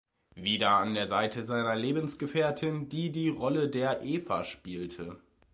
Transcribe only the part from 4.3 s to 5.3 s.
spielte.